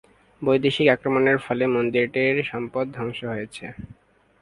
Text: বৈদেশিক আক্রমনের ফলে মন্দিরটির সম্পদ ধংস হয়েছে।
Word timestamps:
বৈদেশিক 0.41 0.87
আক্রমনের 0.87 1.37
ফলে 1.45 1.65
মন্দিরটির 1.67 2.35
সম্পদ 2.43 2.85
ধংস 2.97 3.19
হয়েছে। 3.31 3.65